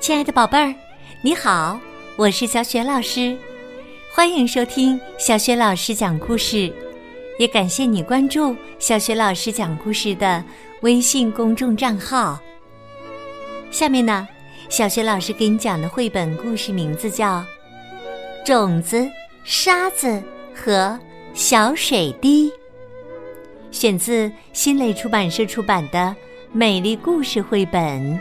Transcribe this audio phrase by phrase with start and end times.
[0.00, 0.74] 亲爱的宝贝儿，
[1.22, 1.78] 你好，
[2.16, 3.36] 我是小雪老师，
[4.14, 6.72] 欢迎收听小雪老师讲故事，
[7.38, 10.42] 也感谢你关注小雪老师讲故事的
[10.82, 12.38] 微信公众账号。
[13.72, 14.26] 下面呢，
[14.68, 17.40] 小雪老师给你讲的绘本故事名字叫
[18.46, 19.06] 《种子、
[19.42, 20.22] 沙子
[20.54, 20.98] 和
[21.34, 22.48] 小水滴》，
[23.72, 25.98] 选自新蕾出版社出版的
[26.52, 28.18] 《美丽故事》绘本，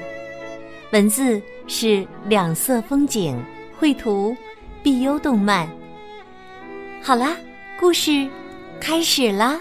[0.92, 1.42] 文字。
[1.70, 3.38] 是两色风景
[3.78, 4.34] 绘图，
[4.82, 5.70] 碧优动漫。
[7.04, 7.36] 好啦，
[7.78, 8.26] 故事
[8.80, 9.60] 开始啦。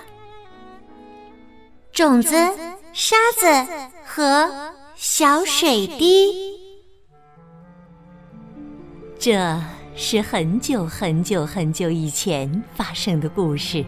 [1.91, 2.31] 种子、
[2.93, 3.49] 沙子
[4.05, 4.49] 和
[4.95, 6.33] 小水滴，
[9.19, 9.61] 这
[9.97, 13.85] 是很久很久很久以前发生的故事。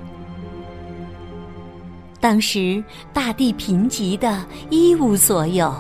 [2.19, 2.83] 当时
[3.13, 5.73] 大地贫瘠的一无所有。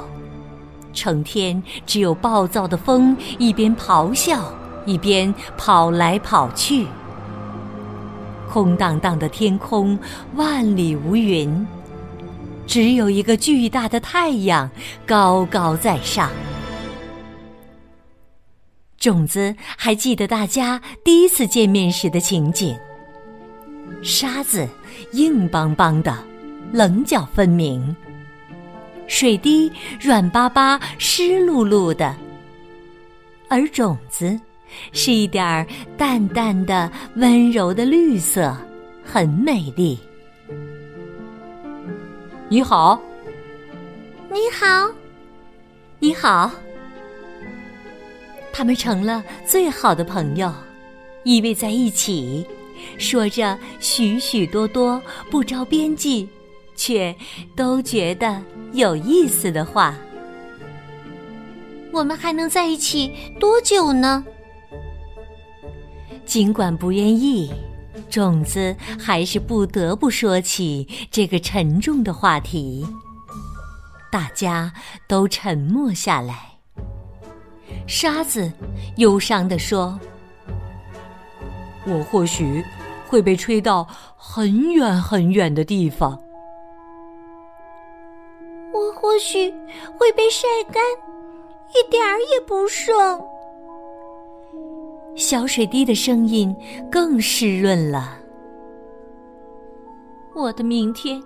[0.98, 4.52] 成天只有暴躁的风，一边咆哮，
[4.84, 6.86] 一边跑来跑去。
[8.50, 9.96] 空荡荡的天空，
[10.34, 11.64] 万里无云，
[12.66, 14.68] 只有一个巨大的太阳
[15.06, 16.28] 高高在上。
[18.98, 22.76] 种子还记得大家第一次见面时的情景。
[24.02, 24.66] 沙子
[25.12, 26.12] 硬邦邦的，
[26.72, 27.94] 棱角分明。
[29.08, 32.14] 水滴软巴巴、湿漉漉的，
[33.48, 34.38] 而种子
[34.92, 38.54] 是一点儿淡淡的、温柔的绿色，
[39.02, 39.98] 很美丽。
[42.50, 43.00] 你好，
[44.30, 44.92] 你好，
[45.98, 46.50] 你好，
[48.52, 50.52] 他们成了最好的朋友，
[51.24, 52.46] 依偎在一起，
[52.98, 56.28] 说着许许多多不着边际。
[56.80, 57.12] 却
[57.56, 58.40] 都觉得
[58.72, 59.94] 有意思的话。
[61.90, 64.24] 我们还能在一起多久呢？
[66.26, 67.50] 尽管不愿意，
[68.10, 72.86] 种子还是不得不说起这个沉重的话题。
[74.12, 74.72] 大家
[75.06, 76.58] 都沉默下来。
[77.86, 78.52] 沙子
[78.96, 79.98] 忧伤地说
[81.88, 82.62] ：“我或许
[83.06, 86.20] 会被吹到很远很远的地方。”
[89.00, 89.48] 或许
[89.96, 90.82] 会被晒干，
[91.70, 93.22] 一点儿也不剩。
[95.14, 96.54] 小水滴的声音
[96.90, 98.18] 更湿润了。
[100.34, 101.22] 我的明天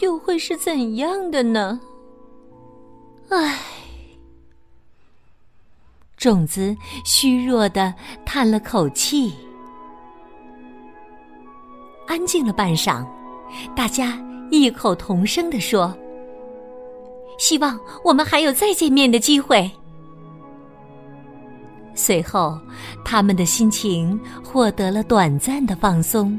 [0.00, 1.80] 又会是怎样的呢？
[3.30, 3.58] 唉，
[6.18, 6.76] 种子
[7.06, 7.94] 虚弱的
[8.26, 9.32] 叹了口气。
[12.06, 13.02] 安静了半晌，
[13.74, 15.96] 大家异口同声的说。
[17.42, 19.68] 希望我们还有再见面的机会。
[21.92, 22.56] 随后，
[23.04, 26.38] 他们的心情获得了短暂的放松，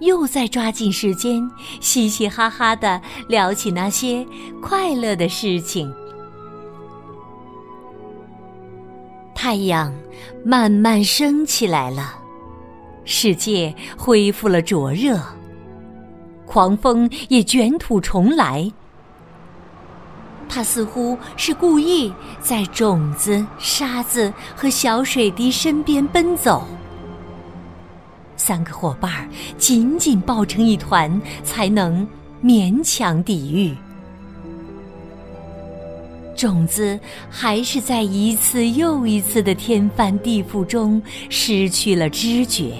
[0.00, 1.48] 又在抓紧时间
[1.80, 4.26] 嘻嘻哈哈的聊起那些
[4.60, 5.94] 快乐的事情。
[9.32, 9.94] 太阳
[10.44, 12.18] 慢慢升起来了，
[13.04, 15.20] 世界恢复了灼热，
[16.46, 18.68] 狂风也卷土重来。
[20.48, 26.66] 他似乎是故意在种子、沙子和小水滴身边奔走。
[28.36, 32.06] 三个伙伴紧紧抱成一团，才能
[32.42, 33.76] 勉强抵御。
[36.36, 36.98] 种子
[37.30, 41.00] 还是在一次又一次的天翻地覆中
[41.30, 42.74] 失去了知觉。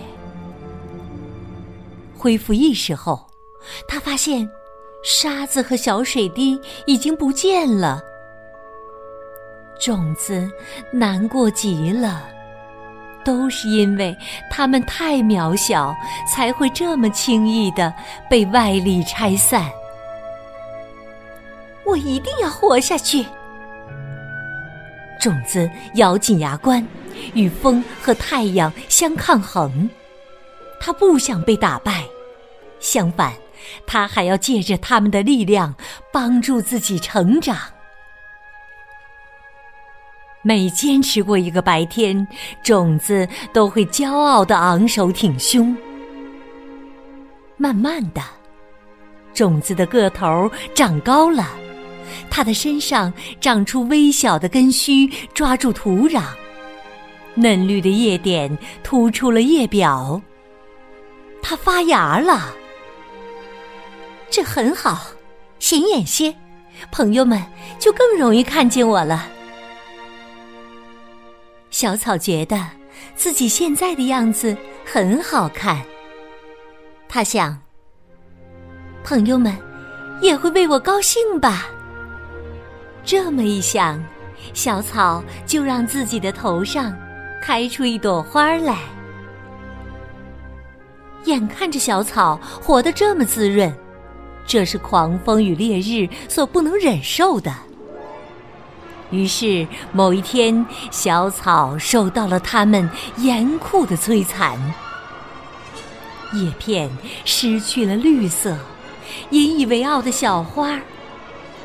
[2.17, 3.27] 恢复意识后，
[3.87, 4.49] 他发现。
[5.05, 8.03] 沙子和小水滴已经不见了，
[9.79, 10.51] 种子
[10.91, 12.27] 难过极了，
[13.23, 14.17] 都是因为
[14.51, 15.95] 它们太渺小，
[16.27, 17.93] 才会这么轻易的
[18.31, 19.71] 被外力拆散。
[21.85, 23.27] 我一定要活下去！
[25.21, 26.83] 种子咬紧牙关，
[27.35, 29.91] 与风和太阳相抗衡，
[30.81, 32.05] 它不想被打败，
[32.81, 33.35] 相反。
[33.87, 35.75] 他还要借着他们的力量
[36.13, 37.57] 帮助自己成长。
[40.43, 42.27] 每坚持过一个白天，
[42.63, 45.75] 种子都会骄傲的昂首挺胸。
[47.57, 48.21] 慢慢的，
[49.33, 51.49] 种子的个头长高了，
[52.29, 56.23] 它的身上长出微小的根须，抓住土壤，
[57.35, 60.21] 嫩绿的叶点突出了叶表，
[61.41, 62.53] 它发芽了。
[64.35, 65.07] 这很好，
[65.61, 66.35] 显眼些，
[66.91, 67.41] 朋友们
[67.79, 69.29] 就更容易看见我了。
[71.71, 72.61] 小草觉得
[73.15, 75.81] 自己现在的样子很好看。
[77.09, 77.57] 他想，
[79.05, 79.57] 朋友们
[80.21, 81.69] 也会为我高兴吧。
[83.05, 84.05] 这么一想，
[84.53, 86.93] 小草就让自己的头上
[87.41, 88.79] 开出一朵花来。
[91.23, 93.73] 眼看着小草活得这么滋润，
[94.47, 97.53] 这是狂风与烈日所不能忍受的。
[99.11, 104.59] 于是某一天，小草受到了他们严酷的摧残，
[106.33, 106.91] 叶片
[107.25, 108.59] 失去了绿色，
[109.31, 110.81] 引以为傲的小花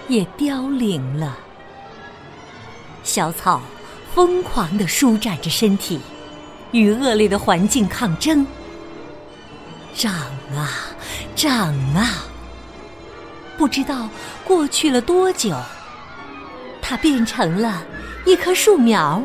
[0.08, 1.38] 也凋零了。
[3.04, 3.62] 小草
[4.14, 6.00] 疯狂地舒展着身体，
[6.72, 8.46] 与恶劣的环境抗争。
[9.96, 10.14] 长
[10.56, 10.70] 啊，
[11.36, 12.26] 长啊！
[13.60, 14.08] 不知道
[14.46, 15.54] 过去了多久，
[16.82, 17.86] 它变成了
[18.26, 19.22] 一棵树苗。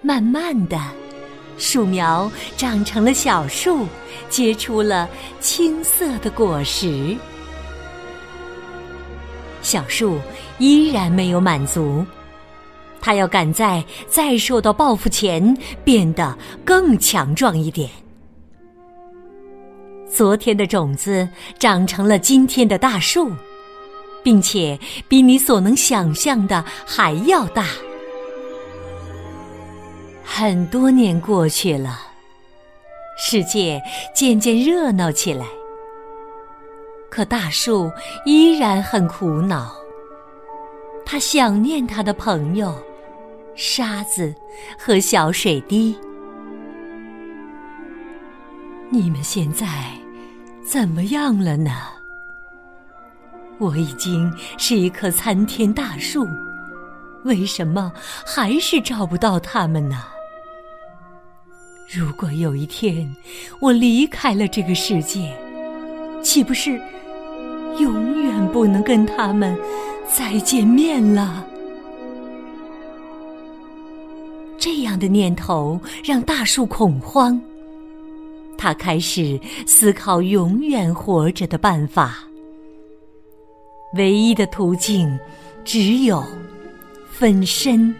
[0.00, 0.80] 慢慢的，
[1.58, 3.84] 树苗长成了小树，
[4.30, 5.08] 结出了
[5.40, 7.16] 青色的果实。
[9.60, 10.16] 小树
[10.58, 12.06] 依然没有满足，
[13.00, 17.90] 它要赶在再受到报复前变得更强壮一点。
[20.18, 21.28] 昨天的种子
[21.60, 23.30] 长成了今天的大树，
[24.20, 24.76] 并且
[25.06, 27.68] 比你所能想象的还要大。
[30.24, 32.00] 很多年过去了，
[33.16, 33.80] 世界
[34.12, 35.46] 渐渐热闹起来，
[37.08, 37.88] 可大树
[38.24, 39.72] 依然很苦恼。
[41.06, 42.76] 他想念他的朋友
[43.54, 44.34] 沙子
[44.76, 45.96] 和小水滴。
[48.90, 49.66] 你们现在
[50.70, 51.72] 怎么样了呢？
[53.56, 56.28] 我已经是一棵参天大树，
[57.24, 57.90] 为什么
[58.26, 60.04] 还是找不到他们呢？
[61.90, 63.10] 如果有一天
[63.60, 65.34] 我离开了这个世界，
[66.22, 66.78] 岂不是
[67.78, 69.56] 永远不能跟他们
[70.06, 71.46] 再见面了？
[74.58, 77.40] 这样的念头让大树恐慌。
[78.58, 82.18] 他开始思考永远活着的办法。
[83.94, 85.18] 唯一的途径
[85.64, 86.22] 只有
[87.10, 87.94] 分身。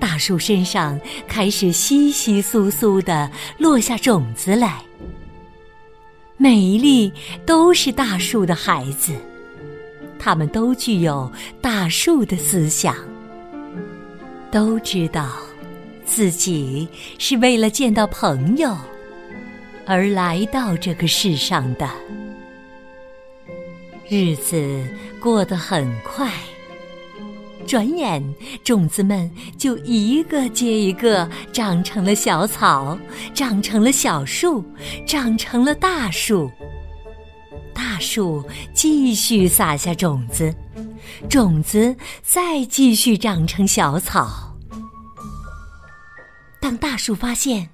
[0.00, 4.82] 大树身上开始稀稀疏疏的落下种子来，
[6.36, 7.12] 每一粒
[7.46, 9.14] 都是大树的孩子，
[10.18, 11.30] 他们都具有
[11.60, 12.94] 大树的思想，
[14.50, 15.45] 都知道。
[16.06, 16.88] 自己
[17.18, 18.74] 是为了见到朋友
[19.84, 21.86] 而来到这个世上的，
[24.08, 24.86] 日子
[25.20, 26.32] 过得很快，
[27.66, 28.22] 转眼
[28.64, 32.98] 种子们就一个接一个长成了小草，
[33.34, 34.64] 长成了小树，
[35.06, 36.50] 长成了大树。
[37.74, 38.42] 大树
[38.72, 40.54] 继续撒下种子，
[41.28, 44.45] 种子再继续长成小草。
[46.66, 47.68] 当大树发现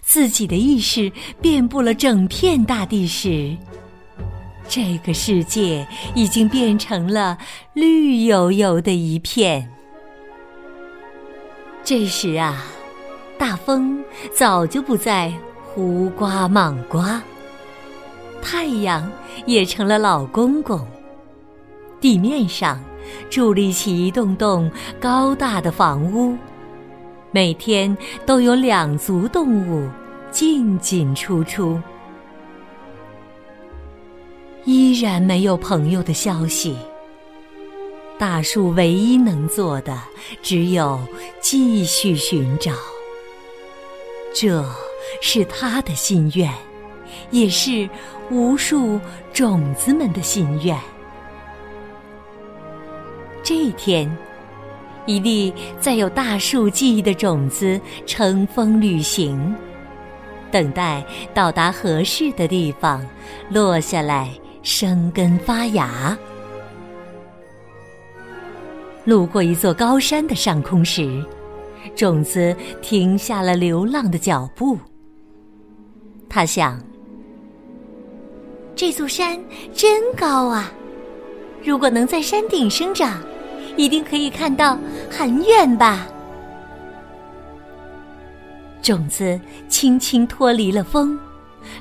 [0.00, 3.54] 自己的意识遍布了整片大地时，
[4.66, 7.36] 这个世界已经变成了
[7.74, 9.70] 绿油油的一片。
[11.84, 12.64] 这时啊，
[13.36, 14.02] 大风
[14.32, 15.30] 早就不再
[15.66, 17.22] 胡刮莽刮，
[18.40, 19.12] 太阳
[19.44, 20.88] 也成了老公公，
[22.00, 22.82] 地面上
[23.30, 26.34] 伫立起一栋栋高大的房屋。
[27.30, 27.94] 每天
[28.24, 29.88] 都有两足动物
[30.30, 31.78] 进进出出，
[34.64, 36.76] 依然没有朋友的消息。
[38.18, 39.96] 大树唯一能做的
[40.42, 40.98] 只有
[41.40, 42.72] 继续寻找，
[44.34, 44.64] 这
[45.20, 46.52] 是他的心愿，
[47.30, 47.88] 也是
[48.30, 48.98] 无数
[49.34, 50.76] 种子们的心愿。
[53.42, 54.10] 这一天。
[55.08, 55.50] 一粒
[55.80, 59.54] 载有大树记忆的种子乘风旅行，
[60.50, 63.02] 等待到达合适的地方，
[63.48, 64.28] 落下来
[64.62, 66.16] 生根发芽。
[69.06, 71.24] 路过一座高山的上空时，
[71.96, 74.78] 种子停下了流浪的脚步。
[76.28, 76.78] 他想：
[78.76, 80.70] 这座山真高啊！
[81.64, 83.22] 如果能在山顶生长。
[83.78, 84.76] 一定可以看到
[85.08, 86.06] 很远吧？
[88.82, 91.16] 种子轻轻脱离了风，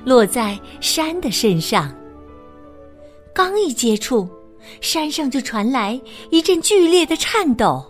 [0.06, 1.92] 落在山的身上。
[3.34, 4.30] 刚一接触，
[4.80, 6.00] 山上就传来
[6.30, 7.84] 一阵剧烈的颤抖。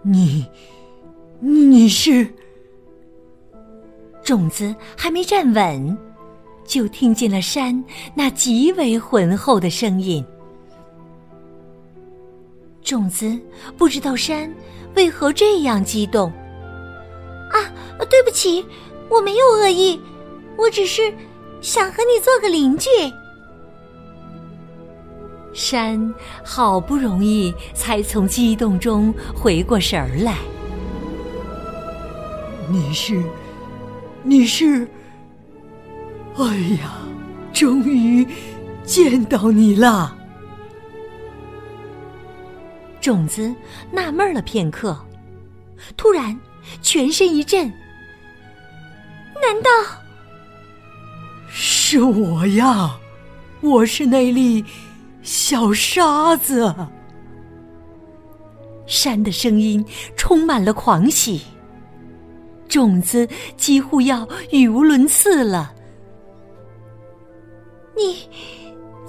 [0.00, 0.46] 你，
[1.38, 2.26] 你是？
[4.24, 5.98] 种子还没站稳，
[6.64, 7.84] 就听见了山
[8.14, 10.24] 那极为浑厚的声音。
[12.84, 13.38] 种子
[13.76, 14.52] 不知道山
[14.94, 16.30] 为何这样激动。
[17.50, 17.58] 啊，
[18.10, 18.64] 对不起，
[19.08, 20.00] 我没有恶意，
[20.56, 21.12] 我只是
[21.60, 22.88] 想和你做个邻居。
[25.52, 30.38] 山好不容易才从激动中回过神儿来。
[32.70, 33.22] 你是，
[34.22, 34.88] 你是，
[36.36, 36.44] 哎
[36.80, 36.96] 呀，
[37.52, 38.26] 终于
[38.82, 40.16] 见到你了！
[43.02, 43.54] 种子
[43.90, 44.96] 纳闷了片刻，
[45.96, 46.38] 突然
[46.80, 47.66] 全身一震。
[49.42, 49.70] 难道
[51.48, 52.96] 是我呀？
[53.60, 54.64] 我是那粒。
[55.22, 56.74] 小沙子，
[58.86, 59.84] 山的声音
[60.16, 61.42] 充满了狂喜，
[62.68, 65.72] 种子几乎要语无伦次了。
[67.96, 68.28] 你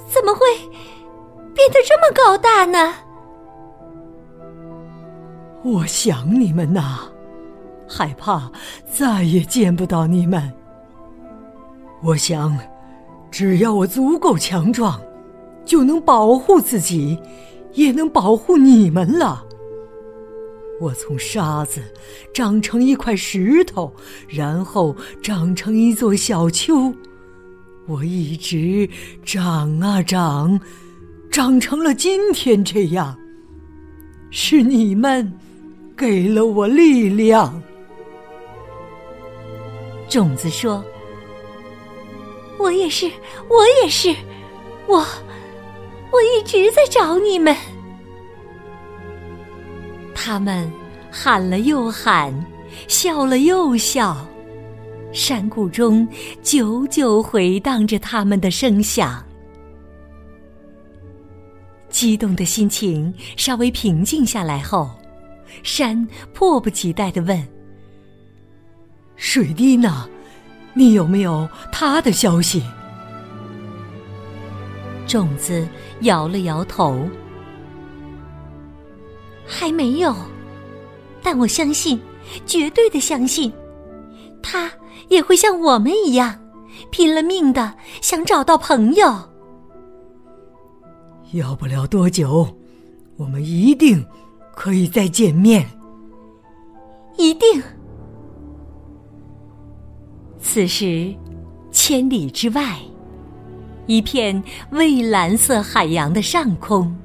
[0.07, 0.41] 怎么会
[1.55, 2.93] 变得这么高大呢？
[5.63, 7.00] 我想你们呐，
[7.88, 8.51] 害怕
[8.91, 10.51] 再也见不到你们。
[12.01, 12.58] 我想，
[13.32, 15.00] 只要我足够强壮。
[15.65, 17.17] 就能保护自己，
[17.72, 19.46] 也能保护你们了。
[20.82, 21.82] 我从沙子
[22.34, 23.93] 长成一块石头，
[24.27, 26.93] 然后长成一座小丘。
[27.88, 28.89] 我一直
[29.24, 30.60] 长啊长，
[31.32, 33.17] 长成了今天这样。
[34.32, 35.32] 是你们
[36.03, 37.63] 给了我力量。
[40.10, 40.83] 种子说
[42.60, 43.10] ：“我也是，
[43.48, 44.13] 我也是，
[44.86, 44.98] 我。”
[46.12, 47.55] 我一直在找你们。
[50.13, 50.69] 他们
[51.10, 52.33] 喊了又喊，
[52.89, 54.27] 笑了又笑，
[55.13, 56.05] 山谷中
[56.41, 59.24] 久久回荡着他们的声响。
[61.89, 64.91] 激动的心情稍微平静下来后，
[65.62, 67.48] 山迫不及待的问
[69.15, 70.10] ：“水滴呢？
[70.74, 72.63] 你有没有他的消息？”
[75.05, 75.67] 种子
[76.01, 77.07] 摇了摇头，
[79.45, 80.15] 还没有，
[81.22, 82.01] 但我相信，
[82.45, 83.51] 绝对的相信，
[84.41, 84.72] 他
[85.10, 86.39] 也会像我们一样，
[86.89, 89.13] 拼了命的想找到朋友。
[91.33, 92.48] 要不了多久，
[93.17, 94.03] 我们一定
[94.55, 95.65] 可以再见面。
[97.17, 97.62] 一定。
[100.39, 101.13] 此时，
[101.72, 102.77] 千里之外。
[103.86, 106.95] 一片蔚蓝色海洋的上空，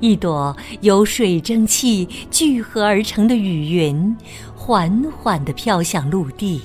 [0.00, 4.16] 一朵由水蒸气聚合而成的雨云，
[4.56, 6.60] 缓缓地飘向陆地。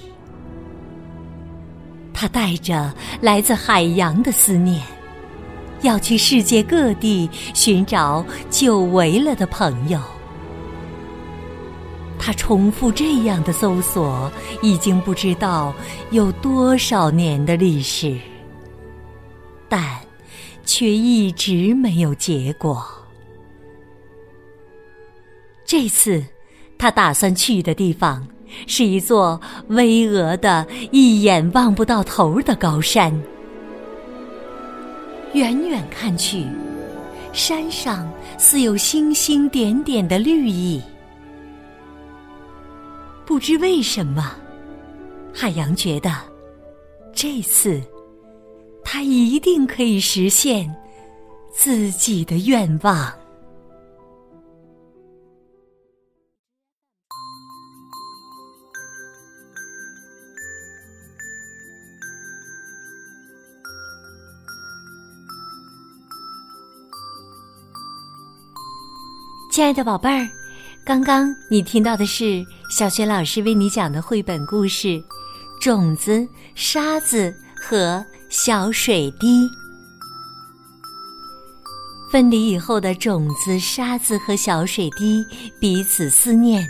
[2.12, 4.82] 它带着来自海洋的思念，
[5.82, 10.00] 要去世界各地寻找久违了的朋友。
[12.18, 14.30] 他重复这样的搜索，
[14.62, 15.74] 已经不知道
[16.12, 18.18] 有多少年的历史。
[19.70, 20.00] 但，
[20.66, 22.86] 却一直没有结果。
[25.64, 26.24] 这次，
[26.78, 28.28] 他打算去的地方
[28.68, 33.18] 是一座巍峨的、一眼望不到头的高山。
[35.34, 36.46] 远远看去，
[37.34, 40.82] 山上似有星星点点的绿意。
[43.26, 44.36] 不知为什么，
[45.34, 46.12] 海洋觉得
[47.14, 47.82] 这次。
[48.84, 50.76] 他一定可以实现
[51.52, 53.14] 自己的愿望。
[69.60, 70.26] 亲爱的宝贝儿，
[70.86, 74.88] 刚刚你听到的是小学老师为你讲的绘本故事
[75.60, 76.26] 《种子、
[76.56, 77.98] 沙子和》。
[78.30, 79.46] 小水滴，
[82.10, 85.26] 分离以后的种子、沙子和小水滴
[85.60, 86.66] 彼此思念，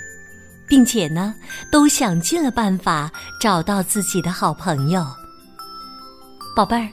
[0.67, 1.35] 并且呢，
[1.71, 5.05] 都想尽了办法找到自己的好朋友。
[6.55, 6.89] 宝贝儿，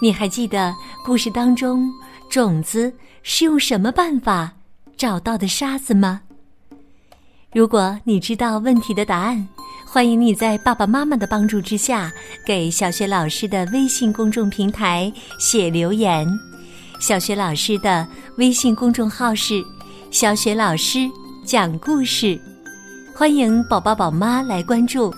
[0.00, 0.72] 你还记得
[1.04, 1.92] 故事当中
[2.30, 2.92] 种子
[3.24, 4.52] 是用什么办法
[5.02, 6.20] 找到的沙子吗？
[7.52, 9.48] 如果你知道问题的答案。
[9.84, 12.12] 欢迎你在爸爸妈妈的帮助之下，
[12.46, 16.24] 给小雪老师的微信公众平台写留言。
[17.00, 18.06] 小雪老师的
[18.38, 19.60] 微信公众号是
[20.12, 21.10] “小雪老师
[21.44, 22.40] 讲故事，
[23.12, 25.12] 欢迎宝宝宝妈来关注。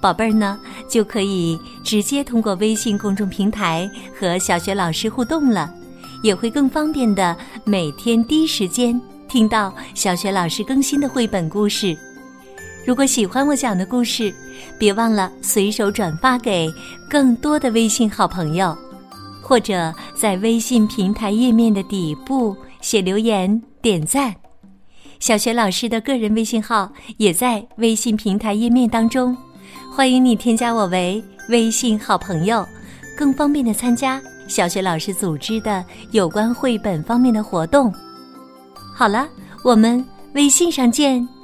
[0.00, 0.58] 宝贝儿呢，
[0.90, 5.72] 就可以直接通过微信公众平台和小学老师互动了，
[6.24, 11.96] 也会更方便的每天第一时间听到小学老师更新的绘本故事。
[12.84, 14.34] 如果喜欢我讲的故事，
[14.78, 16.66] 别忘了随手转发给
[17.08, 18.76] 更多的微信好朋友，
[19.42, 24.34] 或者在微信平台页面的底部写留言点赞。
[25.20, 29.36] 小学老师的个人微信号也在微信平台页面当中。
[29.92, 32.66] 欢迎你添加我为微信好朋友，
[33.16, 37.92] 更方便的参加小学老师组织的有关绘本方面的活动。
[38.98, 39.28] 好了，
[39.62, 41.37] 我们微信上见。